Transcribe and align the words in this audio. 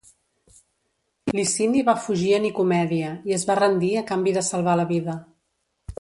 Licini 1.39 1.83
va 1.91 1.95
fugir 2.07 2.31
a 2.37 2.41
Nicomèdia 2.47 3.11
i 3.33 3.37
es 3.41 3.45
va 3.51 3.59
rendir 3.63 3.93
a 4.03 4.07
canvi 4.13 4.35
de 4.39 4.47
salvar 4.49 4.79
la 4.81 4.91
vida. 4.95 5.21